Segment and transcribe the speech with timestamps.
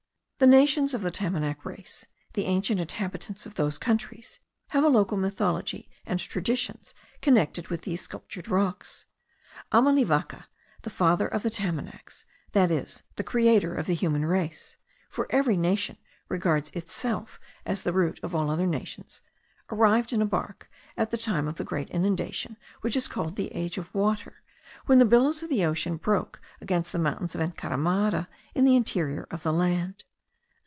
[0.43, 4.39] The nations of the Tamanac race, the ancient inhabitants of those countries,
[4.69, 9.05] have a local mythology, and traditions connected with these sculptured rocks.
[9.71, 10.45] Amalivaca,
[10.81, 14.77] the father of the Tamanacs, that is, the creator of the human race
[15.11, 19.21] (for every nation regards itself as the root of all other nations),
[19.69, 23.53] arrived in a bark, at the time of the great inundation, which is called the
[23.53, 24.41] age of water,*
[24.87, 29.27] when the billows of the ocean broke against the mountains of Encaramada in the interior
[29.29, 30.03] of the land.